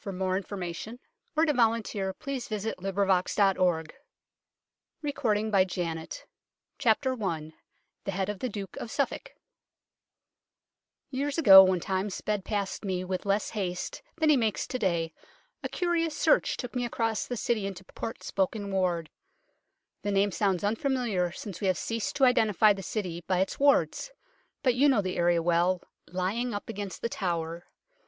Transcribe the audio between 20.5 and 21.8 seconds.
unfamiliar since we have